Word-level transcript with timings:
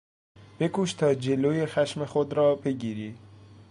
بکوش 0.57 0.91
تا 0.99 1.09
جلو 1.23 1.51
خشم 1.73 2.05
خود 2.05 2.33
را 2.33 2.55
بگیری! 2.55 3.15